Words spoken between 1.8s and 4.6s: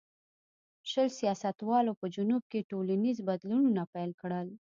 په جنوب کې ټولنیز بدلونونه پیل کړل.